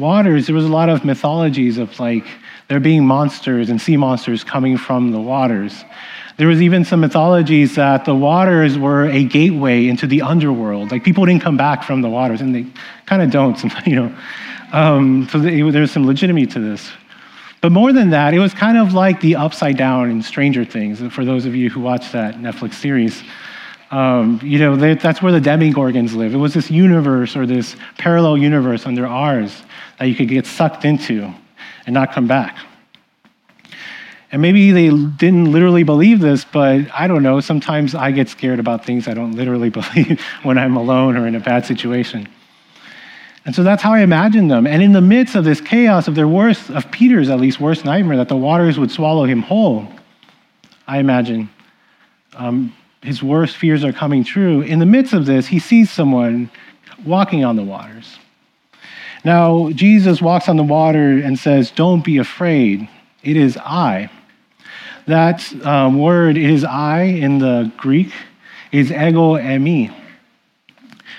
waters, 0.00 0.46
there 0.46 0.54
was 0.54 0.64
a 0.64 0.68
lot 0.68 0.88
of 0.88 1.04
mythologies 1.04 1.78
of 1.78 1.98
like 2.00 2.26
there 2.68 2.80
being 2.80 3.04
monsters 3.04 3.68
and 3.68 3.80
sea 3.80 3.96
monsters 3.96 4.42
coming 4.42 4.76
from 4.76 5.12
the 5.12 5.20
waters. 5.20 5.84
There 6.36 6.48
was 6.48 6.62
even 6.62 6.84
some 6.84 7.00
mythologies 7.00 7.74
that 7.74 8.04
the 8.04 8.14
waters 8.14 8.78
were 8.78 9.04
a 9.06 9.24
gateway 9.24 9.86
into 9.86 10.06
the 10.06 10.22
underworld. 10.22 10.90
Like 10.90 11.04
people 11.04 11.26
didn't 11.26 11.42
come 11.42 11.56
back 11.56 11.82
from 11.82 12.00
the 12.00 12.08
waters, 12.08 12.40
and 12.40 12.54
they 12.54 12.66
kind 13.06 13.20
of 13.22 13.30
don't, 13.30 13.62
you 13.86 13.96
know. 13.96 14.16
Um, 14.72 15.28
so 15.30 15.38
there's 15.38 15.90
some 15.90 16.06
legitimacy 16.06 16.46
to 16.52 16.60
this. 16.60 16.90
But 17.60 17.72
more 17.72 17.92
than 17.92 18.10
that, 18.10 18.32
it 18.32 18.38
was 18.38 18.54
kind 18.54 18.78
of 18.78 18.94
like 18.94 19.20
the 19.20 19.36
upside 19.36 19.76
down 19.76 20.10
in 20.10 20.22
Stranger 20.22 20.64
Things, 20.64 21.00
for 21.12 21.24
those 21.26 21.44
of 21.44 21.54
you 21.54 21.68
who 21.68 21.80
watched 21.80 22.12
that 22.12 22.36
Netflix 22.36 22.74
series. 22.74 23.22
Um, 23.90 24.40
you 24.42 24.58
know, 24.60 24.76
they, 24.76 24.94
that's 24.94 25.20
where 25.20 25.32
the 25.32 25.40
Demogorgons 25.40 26.14
live. 26.14 26.32
It 26.32 26.38
was 26.38 26.54
this 26.54 26.70
universe 26.70 27.36
or 27.36 27.44
this 27.44 27.74
parallel 27.98 28.38
universe 28.38 28.86
under 28.86 29.06
ours 29.06 29.62
that 29.98 30.04
you 30.04 30.14
could 30.14 30.28
get 30.28 30.46
sucked 30.46 30.84
into 30.84 31.32
and 31.86 31.94
not 31.94 32.12
come 32.12 32.28
back. 32.28 32.56
And 34.32 34.40
maybe 34.40 34.70
they 34.70 34.90
didn't 34.90 35.50
literally 35.50 35.82
believe 35.82 36.20
this, 36.20 36.44
but 36.44 36.86
I 36.94 37.08
don't 37.08 37.24
know. 37.24 37.40
Sometimes 37.40 37.96
I 37.96 38.12
get 38.12 38.28
scared 38.28 38.60
about 38.60 38.84
things 38.84 39.08
I 39.08 39.14
don't 39.14 39.32
literally 39.32 39.70
believe 39.80 40.20
when 40.44 40.56
I'm 40.56 40.76
alone 40.76 41.16
or 41.16 41.26
in 41.26 41.34
a 41.34 41.40
bad 41.40 41.66
situation. 41.66 42.28
And 43.44 43.54
so 43.54 43.64
that's 43.64 43.82
how 43.82 43.92
I 43.92 44.00
imagine 44.00 44.46
them. 44.46 44.66
And 44.66 44.82
in 44.82 44.92
the 44.92 45.00
midst 45.00 45.34
of 45.34 45.44
this 45.44 45.60
chaos 45.60 46.06
of 46.06 46.14
their 46.14 46.28
worst, 46.28 46.70
of 46.70 46.90
Peter's 46.92 47.28
at 47.28 47.40
least 47.40 47.58
worst 47.58 47.84
nightmare, 47.84 48.18
that 48.18 48.28
the 48.28 48.36
waters 48.36 48.78
would 48.78 48.90
swallow 48.90 49.24
him 49.24 49.42
whole, 49.42 49.88
I 50.86 50.98
imagine 50.98 51.50
um, 52.34 52.74
his 53.02 53.22
worst 53.22 53.56
fears 53.56 53.84
are 53.84 53.92
coming 53.92 54.24
true. 54.24 54.60
In 54.60 54.78
the 54.78 54.86
midst 54.86 55.12
of 55.12 55.26
this, 55.26 55.46
he 55.46 55.58
sees 55.58 55.90
someone 55.90 56.50
walking 57.04 57.44
on 57.44 57.56
the 57.56 57.62
waters. 57.62 58.18
Now, 59.24 59.70
Jesus 59.70 60.20
walks 60.20 60.48
on 60.48 60.56
the 60.56 60.64
water 60.64 61.18
and 61.18 61.38
says, 61.38 61.70
Don't 61.70 62.04
be 62.04 62.18
afraid. 62.18 62.88
It 63.22 63.36
is 63.36 63.56
I. 63.58 64.10
That 65.06 65.52
um, 65.64 65.98
word, 65.98 66.36
it 66.36 66.50
is 66.50 66.64
I 66.64 67.02
in 67.02 67.38
the 67.38 67.72
Greek, 67.76 68.12
is 68.72 68.90
ego 68.90 69.36
eimi. 69.36 69.92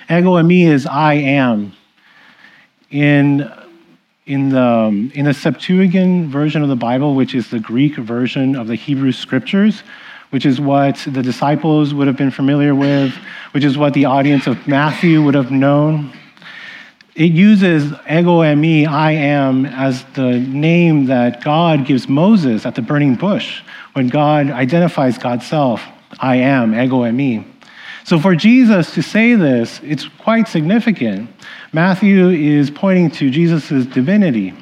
Ego 0.09 0.35
eimi 0.35 0.67
is 0.67 0.85
I 0.85 1.13
am. 1.13 1.73
In, 2.89 3.51
in, 4.25 4.49
the, 4.49 4.61
um, 4.61 5.11
in 5.13 5.25
the 5.25 5.33
Septuagint 5.33 6.29
version 6.29 6.61
of 6.61 6.69
the 6.69 6.75
Bible, 6.75 7.15
which 7.15 7.35
is 7.35 7.49
the 7.49 7.59
Greek 7.59 7.95
version 7.95 8.55
of 8.55 8.67
the 8.67 8.75
Hebrew 8.75 9.11
scriptures, 9.11 9.83
which 10.31 10.45
is 10.45 10.59
what 10.59 10.97
the 11.07 11.21
disciples 11.21 11.93
would 11.93 12.07
have 12.07 12.17
been 12.17 12.31
familiar 12.31 12.73
with, 12.73 13.13
which 13.51 13.63
is 13.63 13.77
what 13.77 13.93
the 13.93 14.05
audience 14.05 14.47
of 14.47 14.67
Matthew 14.67 15.21
would 15.21 15.35
have 15.35 15.51
known. 15.51 16.11
It 17.15 17.33
uses 17.33 17.91
ego 18.09 18.39
eimi, 18.39 18.87
I 18.87 19.11
am, 19.11 19.65
as 19.65 20.03
the 20.15 20.39
name 20.39 21.05
that 21.07 21.43
God 21.43 21.85
gives 21.85 22.07
Moses 22.07 22.65
at 22.65 22.75
the 22.75 22.81
burning 22.81 23.15
bush 23.15 23.61
when 23.93 24.07
God 24.07 24.49
identifies 24.49 25.17
God's 25.17 25.45
self. 25.45 25.83
I 26.19 26.37
am, 26.37 26.73
ego 26.73 27.01
eimi. 27.01 27.45
So 28.05 28.17
for 28.17 28.35
Jesus 28.35 28.93
to 28.93 29.03
say 29.03 29.35
this, 29.35 29.81
it's 29.83 30.07
quite 30.07 30.47
significant. 30.47 31.29
Matthew 31.73 32.29
is 32.29 32.71
pointing 32.71 33.11
to 33.11 33.29
Jesus' 33.29 33.85
divinity. 33.85 34.53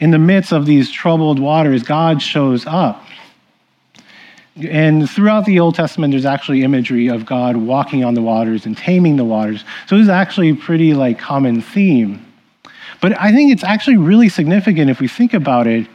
In 0.00 0.10
the 0.10 0.18
midst 0.18 0.52
of 0.52 0.66
these 0.66 0.90
troubled 0.90 1.38
waters, 1.38 1.82
God 1.82 2.20
shows 2.20 2.66
up. 2.66 3.04
And 4.56 5.08
throughout 5.08 5.46
the 5.46 5.60
Old 5.60 5.74
Testament, 5.74 6.12
there's 6.12 6.26
actually 6.26 6.62
imagery 6.62 7.08
of 7.08 7.24
God 7.24 7.56
walking 7.56 8.04
on 8.04 8.14
the 8.14 8.20
waters 8.20 8.66
and 8.66 8.76
taming 8.76 9.16
the 9.16 9.24
waters. 9.24 9.64
So 9.86 9.96
it's 9.96 10.10
actually 10.10 10.50
a 10.50 10.54
pretty 10.54 10.92
like 10.92 11.18
common 11.18 11.62
theme. 11.62 12.24
But 13.00 13.18
I 13.18 13.32
think 13.32 13.50
it's 13.50 13.64
actually 13.64 13.96
really 13.96 14.28
significant 14.28 14.90
if 14.90 15.00
we 15.00 15.08
think 15.08 15.32
about 15.32 15.66
it 15.66 15.86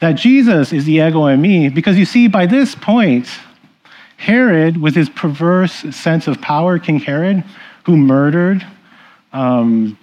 that 0.00 0.12
Jesus 0.12 0.72
is 0.72 0.86
the 0.86 0.94
ego 0.94 1.24
eimi, 1.24 1.72
because 1.72 1.98
you 1.98 2.06
see, 2.06 2.26
by 2.26 2.46
this 2.46 2.74
point, 2.74 3.28
Herod, 4.16 4.78
with 4.78 4.94
his 4.94 5.10
perverse 5.10 5.72
sense 5.94 6.26
of 6.26 6.40
power, 6.40 6.78
King 6.78 6.98
Herod, 6.98 7.44
who 7.84 7.96
murdered 7.96 8.66
um, 9.34 9.98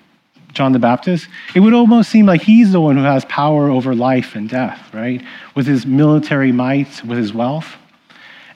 John 0.54 0.72
the 0.72 0.80
Baptist, 0.80 1.28
it 1.56 1.60
would 1.60 1.74
almost 1.74 2.10
seem 2.10 2.28
like 2.28 2.42
he's 2.42 2.72
the 2.72 2.80
one 2.80 2.96
who 2.96 3.04
has 3.04 3.26
power 3.26 3.70
over 3.70 3.96
life 3.96 4.36
and 4.36 4.48
death, 4.48 4.94
right? 4.94 5.22
With 5.56 5.66
his 5.66 5.86
military 5.86 6.52
might, 6.52 7.04
with 7.04 7.18
his 7.18 7.34
wealth. 7.34 7.76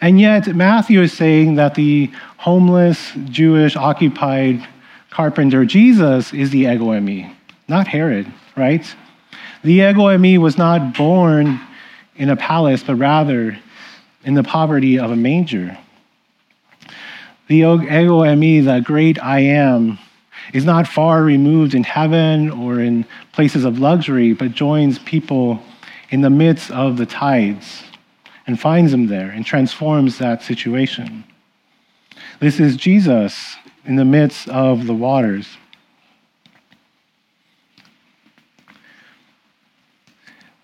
And 0.02 0.20
yet, 0.20 0.48
Matthew 0.48 1.00
is 1.04 1.14
saying 1.14 1.56
that 1.56 1.76
the 1.76 2.12
homeless, 2.38 3.12
Jewish, 3.26 3.76
occupied 3.76 4.68
carpenter, 5.12 5.64
Jesus, 5.64 6.34
is 6.34 6.50
the 6.50 6.62
ego 6.62 6.86
eimi, 6.86 7.32
not 7.68 7.88
Herod, 7.88 8.26
right? 8.58 8.84
The 9.64 9.74
ego 9.74 10.08
eimi 10.08 10.40
was 10.40 10.58
not 10.58 10.98
born 10.98 11.62
in 12.16 12.30
a 12.30 12.36
palace, 12.36 12.82
but 12.82 12.96
rather 12.96 13.60
in 14.24 14.34
the 14.34 14.42
poverty 14.42 14.98
of 14.98 15.12
a 15.12 15.16
manger. 15.16 15.78
The 17.48 17.58
ego 17.58 17.78
eimi, 18.24 18.66
the 18.66 18.82
great 18.82 19.22
I 19.22 19.42
am, 19.42 20.00
is 20.52 20.66
not 20.66 20.88
far 20.88 21.22
removed 21.22 21.76
in 21.76 21.84
heaven 21.84 22.50
or 22.50 22.80
in 22.80 23.06
places 23.34 23.66
of 23.66 23.78
luxury, 23.78 24.34
but 24.34 24.52
joins 24.54 24.98
people 24.98 25.62
in 26.10 26.22
the 26.22 26.32
midst 26.32 26.72
of 26.72 26.98
the 26.98 27.06
tides 27.06 27.84
and 28.48 28.60
finds 28.60 28.94
him 28.94 29.08
there 29.08 29.30
and 29.30 29.46
transforms 29.46 30.18
that 30.18 30.42
situation. 30.42 31.24
This 32.40 32.60
is 32.60 32.76
Jesus 32.76 33.56
in 33.86 33.96
the 33.96 34.06
midst 34.06 34.48
of 34.50 34.88
the 34.88 34.94
waters. 34.94 35.48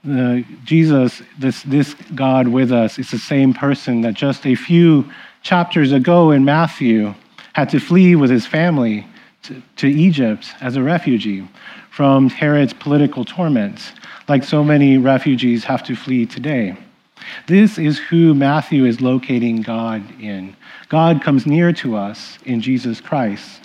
The, 0.03 0.45
Jesus, 0.63 1.21
this, 1.37 1.63
this 1.63 1.93
God 2.15 2.47
with 2.47 2.71
us, 2.71 2.97
is 2.97 3.11
the 3.11 3.19
same 3.19 3.53
person 3.53 4.01
that 4.01 4.13
just 4.13 4.45
a 4.45 4.55
few 4.55 5.09
chapters 5.41 5.91
ago 5.91 6.31
in 6.31 6.45
Matthew 6.45 7.13
had 7.53 7.69
to 7.69 7.79
flee 7.79 8.15
with 8.15 8.29
his 8.29 8.45
family 8.45 9.05
to, 9.43 9.61
to 9.77 9.87
Egypt 9.87 10.47
as 10.61 10.75
a 10.75 10.83
refugee 10.83 11.47
from 11.89 12.29
Herod's 12.29 12.73
political 12.73 13.25
torments, 13.25 13.91
like 14.27 14.43
so 14.43 14.63
many 14.63 14.97
refugees 14.97 15.63
have 15.63 15.83
to 15.83 15.95
flee 15.95 16.25
today. 16.25 16.77
This 17.47 17.77
is 17.77 17.97
who 17.97 18.33
Matthew 18.33 18.85
is 18.85 19.01
locating 19.01 19.61
God 19.61 20.03
in. 20.19 20.55
God 20.89 21.21
comes 21.21 21.45
near 21.45 21.73
to 21.73 21.95
us 21.95 22.37
in 22.45 22.61
Jesus 22.61 23.01
Christ. 23.01 23.61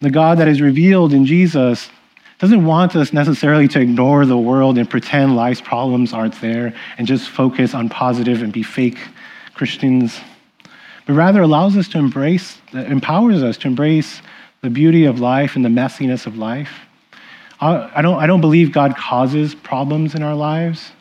The 0.00 0.10
God 0.10 0.38
that 0.38 0.48
is 0.48 0.60
revealed 0.60 1.12
in 1.12 1.24
Jesus 1.26 1.90
doesn't 2.38 2.64
want 2.64 2.94
us 2.96 3.12
necessarily 3.12 3.66
to 3.68 3.80
ignore 3.80 4.26
the 4.26 4.36
world 4.36 4.76
and 4.76 4.88
pretend 4.88 5.36
life's 5.36 5.60
problems 5.60 6.12
aren't 6.12 6.38
there 6.40 6.74
and 6.98 7.06
just 7.06 7.30
focus 7.30 7.74
on 7.74 7.88
positive 7.88 8.42
and 8.42 8.52
be 8.52 8.62
fake 8.62 8.98
Christians, 9.54 10.20
but 11.06 11.14
rather 11.14 11.40
allows 11.40 11.76
us 11.76 11.88
to 11.88 11.98
embrace, 11.98 12.58
empowers 12.72 13.42
us 13.42 13.56
to 13.58 13.68
embrace 13.68 14.20
the 14.60 14.68
beauty 14.68 15.06
of 15.06 15.18
life 15.18 15.56
and 15.56 15.64
the 15.64 15.70
messiness 15.70 16.26
of 16.26 16.36
life. 16.36 16.80
I 17.58 18.02
don't, 18.02 18.18
I 18.18 18.26
don't 18.26 18.42
believe 18.42 18.70
God 18.70 18.96
causes 18.96 19.54
problems 19.54 20.14
in 20.14 20.22
our 20.22 20.34
lives. 20.34 20.92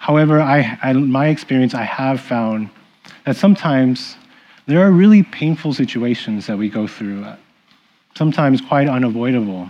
However, 0.00 0.40
I, 0.40 0.94
my 0.94 1.28
experience, 1.28 1.74
I 1.74 1.82
have 1.82 2.22
found 2.22 2.70
that 3.26 3.36
sometimes 3.36 4.16
there 4.64 4.80
are 4.80 4.90
really 4.90 5.22
painful 5.22 5.74
situations 5.74 6.46
that 6.46 6.56
we 6.56 6.70
go 6.70 6.86
through, 6.86 7.22
uh, 7.22 7.36
sometimes 8.14 8.62
quite 8.62 8.88
unavoidable. 8.88 9.68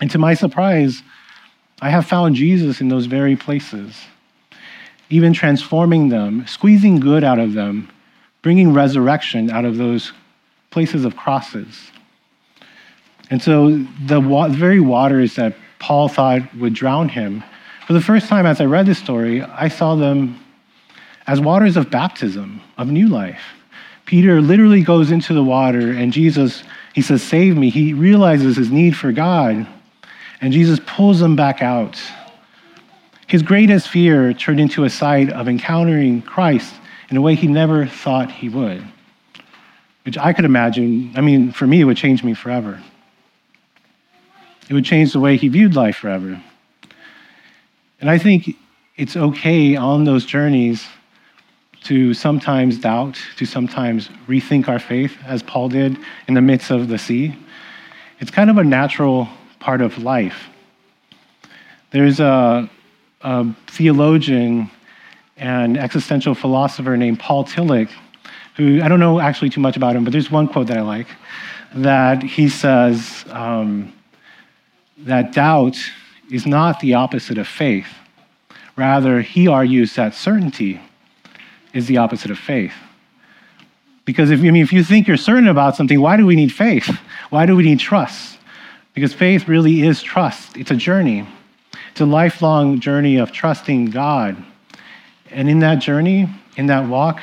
And 0.00 0.08
to 0.12 0.18
my 0.18 0.34
surprise, 0.34 1.02
I 1.82 1.90
have 1.90 2.06
found 2.06 2.36
Jesus 2.36 2.80
in 2.80 2.88
those 2.88 3.06
very 3.06 3.34
places, 3.34 3.96
even 5.10 5.32
transforming 5.32 6.08
them, 6.08 6.46
squeezing 6.46 7.00
good 7.00 7.24
out 7.24 7.40
of 7.40 7.52
them, 7.54 7.90
bringing 8.42 8.72
resurrection 8.72 9.50
out 9.50 9.64
of 9.64 9.76
those 9.76 10.12
places 10.70 11.04
of 11.04 11.16
crosses. 11.16 11.90
And 13.28 13.42
so 13.42 13.78
the 14.04 14.20
wa- 14.20 14.50
very 14.50 14.78
waters 14.78 15.34
that 15.34 15.56
Paul 15.80 16.06
thought 16.08 16.54
would 16.54 16.74
drown 16.74 17.08
him 17.08 17.42
for 17.86 17.92
the 17.92 18.00
first 18.00 18.26
time, 18.26 18.46
as 18.46 18.60
I 18.60 18.64
read 18.64 18.84
this 18.84 18.98
story, 18.98 19.42
I 19.42 19.68
saw 19.68 19.94
them 19.94 20.40
as 21.28 21.40
waters 21.40 21.76
of 21.76 21.88
baptism, 21.88 22.60
of 22.76 22.88
new 22.88 23.06
life. 23.06 23.40
Peter 24.06 24.40
literally 24.40 24.82
goes 24.82 25.12
into 25.12 25.34
the 25.34 25.42
water, 25.42 25.92
and 25.92 26.12
Jesus, 26.12 26.64
he 26.94 27.02
says, 27.02 27.22
Save 27.22 27.56
me. 27.56 27.70
He 27.70 27.92
realizes 27.92 28.56
his 28.56 28.72
need 28.72 28.96
for 28.96 29.12
God, 29.12 29.68
and 30.40 30.52
Jesus 30.52 30.80
pulls 30.84 31.22
him 31.22 31.36
back 31.36 31.62
out. 31.62 31.96
His 33.28 33.42
greatest 33.42 33.88
fear 33.88 34.32
turned 34.32 34.58
into 34.58 34.82
a 34.82 34.90
site 34.90 35.32
of 35.32 35.46
encountering 35.46 36.22
Christ 36.22 36.74
in 37.08 37.16
a 37.16 37.20
way 37.20 37.36
he 37.36 37.46
never 37.46 37.86
thought 37.86 38.32
he 38.32 38.48
would, 38.48 38.84
which 40.04 40.18
I 40.18 40.32
could 40.32 40.44
imagine, 40.44 41.12
I 41.14 41.20
mean, 41.20 41.52
for 41.52 41.68
me, 41.68 41.82
it 41.82 41.84
would 41.84 41.96
change 41.96 42.24
me 42.24 42.34
forever. 42.34 42.82
It 44.68 44.74
would 44.74 44.84
change 44.84 45.12
the 45.12 45.20
way 45.20 45.36
he 45.36 45.46
viewed 45.46 45.76
life 45.76 45.96
forever. 45.96 46.42
And 48.00 48.10
I 48.10 48.18
think 48.18 48.56
it's 48.96 49.16
okay 49.16 49.76
on 49.76 50.04
those 50.04 50.24
journeys 50.26 50.86
to 51.84 52.12
sometimes 52.14 52.78
doubt, 52.78 53.18
to 53.36 53.46
sometimes 53.46 54.08
rethink 54.26 54.68
our 54.68 54.78
faith, 54.78 55.16
as 55.24 55.42
Paul 55.42 55.68
did 55.68 55.96
in 56.26 56.34
the 56.34 56.40
midst 56.40 56.70
of 56.70 56.88
the 56.88 56.98
sea. 56.98 57.36
It's 58.18 58.30
kind 58.30 58.50
of 58.50 58.58
a 58.58 58.64
natural 58.64 59.28
part 59.60 59.80
of 59.80 59.98
life. 59.98 60.48
There's 61.90 62.20
a, 62.20 62.68
a 63.22 63.46
theologian 63.68 64.70
and 65.36 65.78
existential 65.78 66.34
philosopher 66.34 66.96
named 66.96 67.20
Paul 67.20 67.44
Tillich, 67.44 67.90
who 68.56 68.82
I 68.82 68.88
don't 68.88 69.00
know 69.00 69.20
actually 69.20 69.50
too 69.50 69.60
much 69.60 69.76
about 69.76 69.94
him, 69.94 70.04
but 70.04 70.12
there's 70.12 70.30
one 70.30 70.48
quote 70.48 70.66
that 70.66 70.78
I 70.78 70.82
like 70.82 71.08
that 71.74 72.22
he 72.22 72.48
says 72.48 73.24
um, 73.30 73.92
that 74.98 75.32
doubt 75.32 75.76
is 76.30 76.46
not 76.46 76.80
the 76.80 76.94
opposite 76.94 77.38
of 77.38 77.46
faith. 77.46 77.88
Rather, 78.76 79.20
he 79.20 79.48
argues 79.48 79.94
that 79.94 80.14
certainty 80.14 80.80
is 81.72 81.86
the 81.86 81.96
opposite 81.96 82.30
of 82.30 82.38
faith. 82.38 82.74
Because 84.04 84.30
if, 84.30 84.40
I 84.40 84.42
mean, 84.42 84.56
if 84.56 84.72
you 84.72 84.84
think 84.84 85.08
you're 85.08 85.16
certain 85.16 85.48
about 85.48 85.76
something, 85.76 86.00
why 86.00 86.16
do 86.16 86.26
we 86.26 86.36
need 86.36 86.52
faith? 86.52 86.88
Why 87.30 87.44
do 87.44 87.56
we 87.56 87.64
need 87.64 87.80
trust? 87.80 88.38
Because 88.94 89.12
faith 89.12 89.48
really 89.48 89.82
is 89.82 90.02
trust, 90.02 90.56
it's 90.56 90.70
a 90.70 90.76
journey. 90.76 91.26
It's 91.90 92.00
a 92.00 92.06
lifelong 92.06 92.78
journey 92.78 93.16
of 93.16 93.32
trusting 93.32 93.86
God. 93.86 94.36
And 95.30 95.48
in 95.48 95.60
that 95.60 95.76
journey, 95.76 96.28
in 96.56 96.66
that 96.66 96.88
walk, 96.88 97.20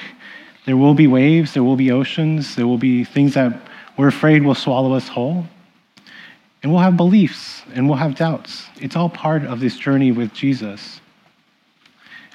there 0.66 0.78
will 0.78 0.94
be 0.94 1.08
waves, 1.08 1.54
there 1.54 1.64
will 1.64 1.76
be 1.76 1.92
oceans, 1.92 2.56
there 2.56 2.68
will 2.68 2.78
be 2.78 3.04
things 3.04 3.36
that 3.36 3.60
we're 3.98 4.08
afraid 4.08 4.44
will 4.44 4.56
swallow 4.56 4.94
us 4.94 5.08
whole. 5.08 5.46
And 6.64 6.72
we'll 6.72 6.82
have 6.82 6.96
beliefs 6.96 7.62
and 7.74 7.90
we'll 7.90 7.98
have 7.98 8.16
doubts. 8.16 8.66
It's 8.78 8.96
all 8.96 9.10
part 9.10 9.44
of 9.44 9.60
this 9.60 9.78
journey 9.78 10.14
with 10.14 10.34
Jesus. 10.34 11.02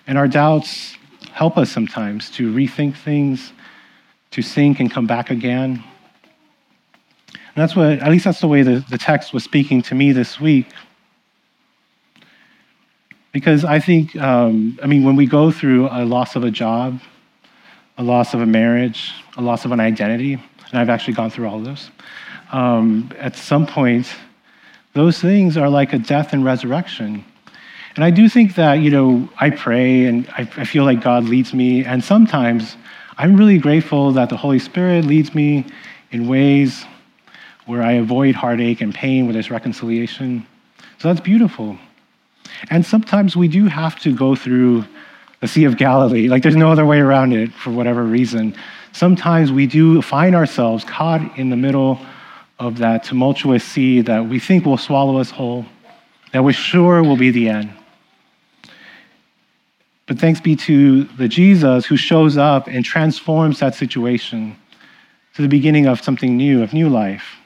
And 0.06 0.18
our 0.18 0.28
doubts 0.28 0.96
help 1.32 1.56
us 1.56 1.70
sometimes 1.70 2.30
to 2.32 2.52
rethink 2.52 2.96
things, 2.96 3.52
to 4.32 4.42
sink 4.42 4.80
and 4.80 4.90
come 4.90 5.06
back 5.06 5.30
again. 5.30 5.82
And 7.32 7.56
that's 7.56 7.74
what, 7.74 8.00
at 8.00 8.10
least 8.10 8.26
that's 8.26 8.40
the 8.40 8.48
way 8.48 8.62
the, 8.62 8.84
the 8.90 8.98
text 8.98 9.32
was 9.32 9.44
speaking 9.44 9.80
to 9.82 9.94
me 9.94 10.12
this 10.12 10.38
week. 10.38 10.66
Because 13.32 13.64
I 13.64 13.78
think, 13.78 14.14
um, 14.16 14.78
I 14.82 14.86
mean, 14.86 15.04
when 15.04 15.16
we 15.16 15.26
go 15.26 15.50
through 15.50 15.88
a 15.90 16.04
loss 16.04 16.36
of 16.36 16.44
a 16.44 16.50
job, 16.50 17.00
a 17.96 18.02
loss 18.02 18.34
of 18.34 18.40
a 18.40 18.46
marriage, 18.46 19.12
a 19.36 19.42
loss 19.42 19.64
of 19.64 19.72
an 19.72 19.80
identity, 19.80 20.34
and 20.34 20.78
I've 20.78 20.90
actually 20.90 21.14
gone 21.14 21.30
through 21.30 21.48
all 21.48 21.58
of 21.58 21.64
those, 21.64 21.90
um, 22.52 23.10
at 23.18 23.36
some 23.36 23.66
point, 23.66 24.06
those 24.94 25.20
things 25.20 25.56
are 25.56 25.68
like 25.68 25.92
a 25.92 25.98
death 25.98 26.32
and 26.32 26.44
resurrection. 26.44 27.24
And 27.94 28.04
I 28.04 28.10
do 28.10 28.28
think 28.28 28.54
that, 28.54 28.74
you 28.74 28.90
know, 28.90 29.28
I 29.38 29.50
pray 29.50 30.04
and 30.04 30.28
I, 30.30 30.42
I 30.56 30.64
feel 30.64 30.84
like 30.84 31.02
God 31.02 31.24
leads 31.24 31.52
me, 31.52 31.84
and 31.84 32.02
sometimes 32.02 32.76
I'm 33.16 33.36
really 33.36 33.58
grateful 33.58 34.12
that 34.12 34.28
the 34.28 34.36
Holy 34.36 34.60
Spirit 34.60 35.04
leads 35.04 35.34
me 35.34 35.66
in 36.12 36.28
ways 36.28 36.84
where 37.66 37.82
I 37.82 37.92
avoid 37.92 38.34
heartache 38.34 38.80
and 38.80 38.94
pain, 38.94 39.26
where 39.26 39.32
there's 39.32 39.50
reconciliation. 39.50 40.46
So 40.98 41.08
that's 41.08 41.20
beautiful. 41.20 41.76
And 42.70 42.84
sometimes 42.86 43.36
we 43.36 43.48
do 43.48 43.66
have 43.66 43.98
to 44.00 44.14
go 44.14 44.34
through 44.34 44.84
the 45.40 45.48
Sea 45.48 45.64
of 45.64 45.76
Galilee. 45.76 46.28
Like 46.28 46.42
there's 46.42 46.56
no 46.56 46.72
other 46.72 46.86
way 46.86 47.00
around 47.00 47.32
it 47.32 47.52
for 47.52 47.70
whatever 47.70 48.04
reason. 48.04 48.54
Sometimes 48.92 49.52
we 49.52 49.66
do 49.66 50.00
find 50.02 50.34
ourselves 50.34 50.84
caught 50.84 51.38
in 51.38 51.50
the 51.50 51.56
middle 51.56 52.00
of 52.58 52.78
that 52.78 53.04
tumultuous 53.04 53.64
sea 53.64 54.00
that 54.02 54.26
we 54.26 54.38
think 54.38 54.66
will 54.66 54.78
swallow 54.78 55.18
us 55.18 55.30
whole, 55.30 55.64
that 56.32 56.42
we're 56.42 56.52
sure 56.52 57.02
will 57.02 57.16
be 57.16 57.30
the 57.30 57.48
end. 57.48 57.72
But 60.06 60.18
thanks 60.18 60.40
be 60.40 60.56
to 60.56 61.04
the 61.04 61.28
Jesus 61.28 61.84
who 61.84 61.96
shows 61.96 62.36
up 62.36 62.66
and 62.66 62.84
transforms 62.84 63.60
that 63.60 63.74
situation 63.74 64.56
to 65.34 65.42
the 65.42 65.48
beginning 65.48 65.86
of 65.86 66.00
something 66.02 66.36
new, 66.36 66.62
of 66.62 66.72
new 66.72 66.88
life. 66.88 67.36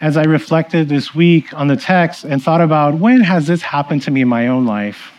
As 0.00 0.18
I 0.18 0.24
reflected 0.24 0.90
this 0.90 1.14
week 1.14 1.54
on 1.54 1.68
the 1.68 1.76
text 1.76 2.24
and 2.24 2.42
thought 2.42 2.60
about 2.60 2.94
when 2.94 3.22
has 3.22 3.46
this 3.46 3.62
happened 3.62 4.02
to 4.02 4.10
me 4.10 4.20
in 4.20 4.28
my 4.28 4.48
own 4.48 4.66
life, 4.66 5.10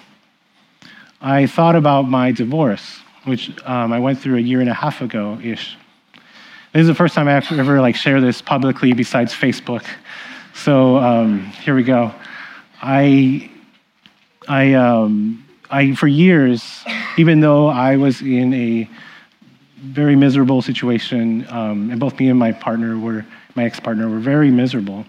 I 1.19 1.47
thought 1.47 1.75
about 1.75 2.03
my 2.03 2.31
divorce, 2.31 2.99
which 3.25 3.51
um, 3.65 3.91
I 3.91 3.99
went 3.99 4.19
through 4.19 4.37
a 4.37 4.41
year 4.41 4.61
and 4.61 4.69
a 4.69 4.75
half 4.75 5.01
ago 5.01 5.39
ish. 5.43 5.75
This 6.73 6.81
is 6.81 6.87
the 6.87 6.95
first 6.95 7.15
time 7.15 7.27
I 7.27 7.31
have 7.31 7.59
ever 7.59 7.81
like 7.81 7.95
share 7.95 8.21
this 8.21 8.41
publicly 8.41 8.93
besides 8.93 9.33
Facebook. 9.33 9.85
So 10.53 10.97
um, 10.97 11.45
here 11.45 11.75
we 11.75 11.83
go. 11.83 12.13
I 12.81 13.49
I, 14.47 14.73
um, 14.73 15.45
I, 15.69 15.93
for 15.95 16.07
years, 16.07 16.83
even 17.17 17.41
though 17.41 17.67
I 17.67 17.97
was 17.97 18.21
in 18.21 18.53
a 18.53 18.89
very 19.77 20.15
miserable 20.15 20.61
situation, 20.61 21.45
um, 21.49 21.91
and 21.91 21.99
both 21.99 22.17
me 22.19 22.29
and 22.29 22.39
my 22.39 22.53
partner 22.53 22.97
were, 22.97 23.25
my 23.55 23.65
ex-partner 23.65 24.09
were 24.09 24.19
very 24.19 24.49
miserable. 24.49 25.05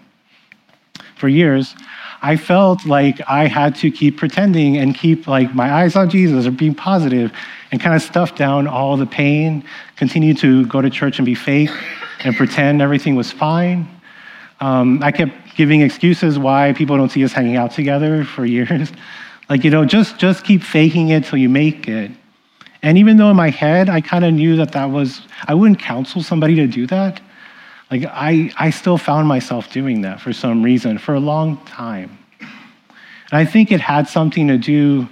For 1.16 1.28
years, 1.28 1.74
I 2.20 2.36
felt 2.36 2.84
like 2.84 3.20
I 3.28 3.46
had 3.46 3.76
to 3.76 3.90
keep 3.90 4.16
pretending 4.16 4.76
and 4.76 4.94
keep 4.94 5.28
like 5.28 5.54
my 5.54 5.72
eyes 5.72 5.94
on 5.94 6.10
Jesus 6.10 6.46
or 6.46 6.50
being 6.50 6.74
positive 6.74 7.32
and 7.70 7.80
kind 7.80 7.94
of 7.94 8.02
stuff 8.02 8.34
down 8.34 8.66
all 8.66 8.96
the 8.96 9.06
pain, 9.06 9.64
continue 9.96 10.34
to 10.34 10.66
go 10.66 10.80
to 10.80 10.90
church 10.90 11.18
and 11.18 11.26
be 11.26 11.34
fake 11.34 11.70
and 12.24 12.34
pretend 12.36 12.80
everything 12.80 13.14
was 13.14 13.30
fine. 13.30 13.88
Um, 14.60 15.02
I 15.02 15.12
kept 15.12 15.54
giving 15.56 15.82
excuses 15.82 16.38
why 16.38 16.72
people 16.72 16.96
don't 16.96 17.10
see 17.10 17.24
us 17.24 17.32
hanging 17.32 17.56
out 17.56 17.72
together 17.72 18.24
for 18.24 18.44
years. 18.56 18.92
Like, 19.48 19.64
you 19.64 19.70
know, 19.70 19.84
just, 19.84 20.18
just 20.18 20.44
keep 20.44 20.62
faking 20.62 21.10
it 21.10 21.24
till 21.24 21.38
you 21.38 21.48
make 21.48 21.88
it. 21.88 22.10
And 22.82 22.96
even 22.98 23.16
though 23.16 23.30
in 23.30 23.36
my 23.36 23.50
head 23.50 23.88
I 23.88 24.00
kind 24.00 24.24
of 24.24 24.34
knew 24.34 24.56
that 24.56 24.72
that 24.72 24.86
was, 24.86 25.22
I 25.46 25.54
wouldn't 25.54 25.80
counsel 25.80 26.22
somebody 26.22 26.54
to 26.56 26.66
do 26.66 26.86
that. 26.88 27.20
Like, 27.90 28.04
I, 28.04 28.52
I 28.58 28.70
still 28.70 28.98
found 28.98 29.26
myself 29.26 29.72
doing 29.72 30.02
that 30.02 30.20
for 30.20 30.32
some 30.32 30.62
reason 30.62 30.98
for 30.98 31.14
a 31.14 31.20
long 31.20 31.56
time. 31.64 32.18
And 32.40 33.38
I 33.38 33.44
think 33.44 33.72
it 33.72 33.80
had 33.80 34.08
something 34.08 34.48
to 34.48 34.58
do 34.58 35.08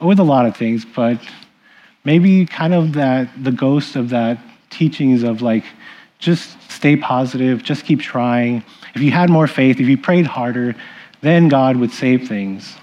with 0.00 0.18
a 0.18 0.24
lot 0.24 0.46
of 0.46 0.56
things, 0.56 0.84
but 0.84 1.18
maybe 2.04 2.46
kind 2.46 2.74
of 2.74 2.92
that, 2.92 3.28
the 3.42 3.52
ghost 3.52 3.96
of 3.96 4.10
that 4.10 4.38
teachings 4.70 5.22
of 5.22 5.42
like, 5.42 5.64
just 6.18 6.56
stay 6.70 6.96
positive, 6.96 7.62
just 7.62 7.84
keep 7.84 8.00
trying. 8.00 8.64
If 8.94 9.02
you 9.02 9.10
had 9.10 9.30
more 9.30 9.46
faith, 9.46 9.80
if 9.80 9.86
you 9.86 9.98
prayed 9.98 10.26
harder, 10.26 10.74
then 11.20 11.48
God 11.48 11.76
would 11.76 11.90
save 11.90 12.28
things. 12.28 12.76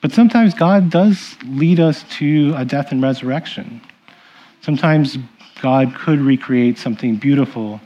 But 0.00 0.12
sometimes 0.12 0.54
God 0.54 0.90
does 0.90 1.36
lead 1.44 1.78
us 1.78 2.04
to 2.18 2.54
a 2.56 2.64
death 2.64 2.90
and 2.90 3.02
resurrection. 3.02 3.80
Sometimes 4.62 5.18
God 5.60 5.94
could 5.94 6.20
recreate 6.20 6.78
something 6.78 7.16
beautiful 7.16 7.80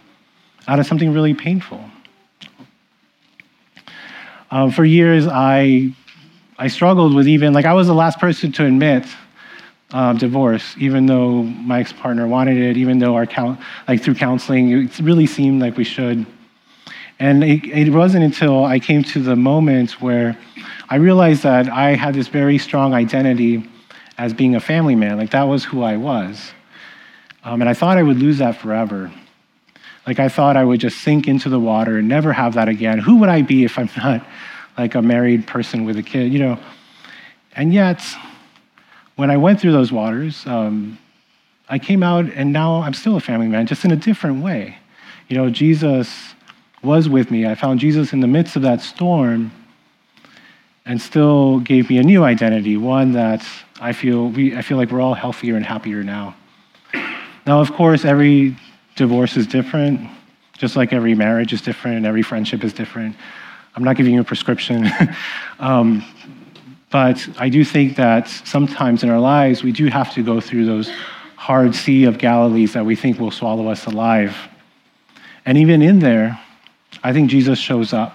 out 0.69 0.79
of 0.79 0.87
something 0.87 1.13
really 1.13 1.35
painful. 1.35 1.85
Um, 4.51 4.71
for 4.71 4.85
years, 4.85 5.27
I, 5.27 5.93
I 6.59 6.69
struggled 6.69 7.15
with 7.15 7.27
even, 7.27 7.53
like, 7.53 7.65
I 7.65 7.73
was 7.73 7.89
the 7.89 7.95
last 7.95 8.21
person 8.21 8.53
to 8.53 8.65
admit 8.65 9.05
um, 9.95 10.19
divorce, 10.19 10.75
even 10.77 11.07
though 11.07 11.45
my 11.45 11.79
ex 11.79 11.93
partner 11.93 12.27
wanted 12.27 12.59
it, 12.59 12.77
even 12.77 12.99
though 12.99 13.15
our, 13.15 13.27
count, 13.27 13.61
like, 13.87 14.03
through 14.03 14.17
counseling, 14.17 14.71
it 14.71 14.99
really 14.99 15.25
seemed 15.25 15.63
like 15.63 15.77
we 15.77 15.85
should. 15.85 16.27
And 17.21 17.45
it, 17.45 17.65
it 17.65 17.91
wasn't 17.93 18.25
until 18.25 18.65
I 18.65 18.81
came 18.81 19.05
to 19.05 19.23
the 19.23 19.37
moment 19.37 20.03
where 20.03 20.37
I 20.91 20.97
realized 20.97 21.45
that 21.45 21.69
I 21.69 21.95
had 21.95 22.13
this 22.13 22.27
very 22.27 22.59
strong 22.59 22.93
identity 22.93 23.71
as 24.19 24.35
being 24.35 24.57
a 24.57 24.61
family 24.61 24.97
man. 24.97 25.17
Like 25.17 25.31
that 25.31 25.45
was 25.45 25.65
who 25.65 25.85
I 25.85 25.97
was. 25.97 26.53
Um, 27.45 27.61
and 27.61 27.71
I 27.71 27.75
thought 27.75 27.97
I 27.97 28.03
would 28.03 28.19
lose 28.19 28.39
that 28.39 28.57
forever. 28.57 29.13
Like 30.09 30.19
I 30.19 30.29
thought 30.29 30.57
I 30.57 30.65
would 30.65 30.81
just 30.81 31.03
sink 31.03 31.29
into 31.29 31.49
the 31.49 31.61
water 31.61 31.99
and 31.99 32.09
never 32.09 32.33
have 32.33 32.55
that 32.55 32.69
again. 32.69 32.99
Who 32.99 33.19
would 33.19 33.29
I 33.29 33.43
be 33.43 33.65
if 33.65 33.79
I'm 33.79 33.89
not 33.97 34.27
like 34.77 34.97
a 34.97 35.03
married 35.03 35.47
person 35.47 35.85
with 35.85 35.97
a 35.99 36.03
kid, 36.03 36.33
you 36.33 36.41
know? 36.41 36.59
And 37.55 37.73
yet, 37.73 38.03
when 39.17 39.31
I 39.31 39.37
went 39.37 39.61
through 39.61 39.73
those 39.73 39.93
waters, 39.93 40.47
um, 40.47 40.99
I 41.69 41.79
came 41.79 42.03
out 42.03 42.27
and 42.27 42.53
now 42.53 42.83
I'm 42.83 42.95
still 42.95 43.17
a 43.17 43.21
family 43.21 43.49
man, 43.49 43.67
just 43.67 43.85
in 43.85 43.91
a 43.91 43.97
different 43.97 44.43
way. 44.43 44.77
You 45.29 45.37
know, 45.37 45.51
Jesus 45.51 46.35
was 46.83 47.09
with 47.09 47.31
me. 47.31 47.47
I 47.47 47.55
found 47.55 47.81
Jesus 47.81 48.13
in 48.13 48.21
the 48.21 48.27
midst 48.27 48.57
of 48.57 48.63
that 48.63 48.81
storm 48.81 49.51
and 50.85 51.01
still 51.01 51.61
gave 51.61 51.89
me 51.89 51.99
a 51.99 52.03
new 52.03 52.25
identity, 52.25 52.77
one 52.77 53.13
that 53.13 53.47
I 53.81 53.93
feel, 53.93 54.29
we, 54.29 54.55
I 54.55 54.63
feel 54.63 54.77
like 54.77 54.91
we're 54.91 55.01
all 55.01 55.15
healthier 55.15 55.57
and 55.57 55.65
happier 55.65 56.05
now. 56.05 56.35
Now, 57.47 57.61
of 57.61 57.73
course, 57.73 58.05
every 58.05 58.57
divorce 58.97 59.37
is 59.37 59.47
different, 59.47 60.01
just 60.59 60.77
like 60.77 60.93
every 60.93 61.15
marriage 61.15 61.53
is 61.53 61.63
different 61.63 61.99
and 61.99 62.07
every 62.07 62.23
friendship 62.23 62.65
is 62.65 62.73
different. 62.73 63.17
I'm 63.75 63.83
not 63.83 63.97
giving 63.97 64.15
you 64.15 64.21
a 64.21 64.25
prescription. 64.25 64.89
um, 65.59 66.05
but 66.95 67.29
I 67.39 67.49
do 67.49 67.65
think 67.65 67.97
that 67.97 68.29
sometimes 68.29 69.03
in 69.03 69.11
our 69.11 69.19
lives, 69.19 69.65
we 69.65 69.73
do 69.73 69.89
have 69.89 70.15
to 70.15 70.23
go 70.23 70.41
through 70.41 70.65
those 70.67 70.89
hard 71.35 71.75
sea 71.75 72.05
of 72.05 72.19
Galilees 72.19 72.75
that 72.75 72.87
we 72.87 72.95
think 72.95 73.19
will 73.19 73.33
swallow 73.33 73.67
us 73.67 73.87
alive. 73.87 74.37
And 75.45 75.59
even 75.59 75.83
in 75.83 75.99
there, 75.99 76.41
I 77.03 77.13
think 77.13 77.31
Jesus 77.31 77.59
shows 77.59 77.93
up. 77.93 78.15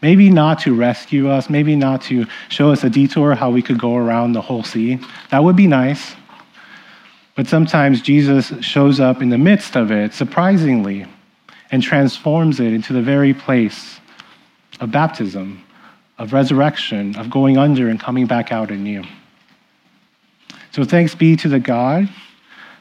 Maybe 0.00 0.30
not 0.30 0.60
to 0.60 0.74
rescue 0.74 1.28
us, 1.28 1.50
maybe 1.50 1.76
not 1.76 2.00
to 2.04 2.24
show 2.48 2.72
us 2.72 2.82
a 2.82 2.88
detour 2.88 3.34
how 3.34 3.50
we 3.50 3.60
could 3.60 3.78
go 3.78 3.94
around 3.94 4.32
the 4.32 4.40
whole 4.40 4.64
sea. 4.64 4.98
That 5.28 5.44
would 5.44 5.54
be 5.54 5.66
nice. 5.66 6.14
But 7.36 7.46
sometimes 7.46 8.00
Jesus 8.00 8.54
shows 8.64 9.00
up 9.00 9.20
in 9.20 9.28
the 9.28 9.36
midst 9.36 9.76
of 9.76 9.90
it, 9.90 10.14
surprisingly, 10.14 11.04
and 11.70 11.82
transforms 11.82 12.58
it 12.58 12.72
into 12.72 12.94
the 12.94 13.02
very 13.02 13.34
place 13.34 14.00
of 14.80 14.90
baptism, 14.90 15.62
of 16.18 16.32
resurrection, 16.32 17.16
of 17.16 17.30
going 17.30 17.58
under 17.58 17.88
and 17.88 17.98
coming 17.98 18.26
back 18.26 18.52
out 18.52 18.70
anew. 18.70 19.04
So 20.70 20.84
thanks 20.84 21.14
be 21.14 21.36
to 21.36 21.48
the 21.48 21.60
God 21.60 22.08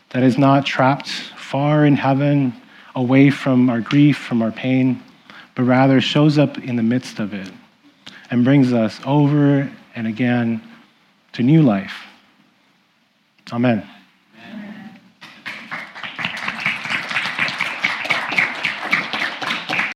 that 0.10 0.24
is 0.24 0.38
not 0.38 0.65
trapped 0.65 1.10
far 1.10 1.86
in 1.86 1.96
heaven, 1.96 2.54
away 2.96 3.30
from 3.30 3.70
our 3.70 3.82
grief, 3.82 4.17
from 4.17 4.41
our 4.41 4.52
pain 4.52 5.02
but 5.56 5.63
rather 5.63 6.02
shows 6.02 6.38
up 6.38 6.58
in 6.58 6.76
the 6.76 6.84
midst 6.84 7.20
of 7.20 7.34
it 7.34 7.52
and 8.30 8.44
brings 8.44 8.74
us 8.74 9.00
over 9.06 9.70
and 9.96 10.08
again 10.08 10.62
to 11.34 11.44
new 11.44 11.62
life. 11.62 12.06
Amen. 13.52 13.88